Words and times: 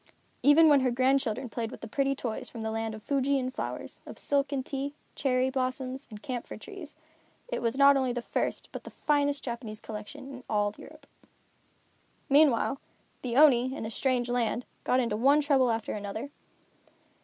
Even 0.41 0.67
when 0.67 0.79
her 0.79 0.89
grandchildren 0.89 1.47
played 1.47 1.69
with 1.69 1.81
the 1.81 1.87
pretty 1.87 2.15
toys 2.15 2.49
from 2.49 2.63
the 2.63 2.71
land 2.71 2.95
of 2.95 3.03
Fuji 3.03 3.37
and 3.37 3.53
flowers, 3.53 4.01
of 4.07 4.17
silk 4.17 4.51
and 4.51 4.65
tea, 4.65 4.95
cherry 5.13 5.51
blossoms 5.51 6.07
and 6.09 6.23
camphor 6.23 6.57
trees, 6.57 6.95
it 7.47 7.61
was 7.61 7.77
not 7.77 7.95
only 7.95 8.11
the 8.11 8.23
first 8.23 8.67
but 8.71 8.83
the 8.83 8.89
finest 8.89 9.43
Japanese 9.43 9.79
collection 9.79 10.27
in 10.33 10.43
all 10.49 10.73
Europe. 10.75 11.05
Meanwhile, 12.29 12.81
the 13.21 13.35
Oni, 13.37 13.75
in 13.75 13.85
a 13.85 13.91
strange 13.91 14.27
land, 14.27 14.65
got 14.83 14.99
into 14.99 15.15
one 15.15 15.39
trouble 15.39 15.69
after 15.69 15.93
another. 15.93 16.31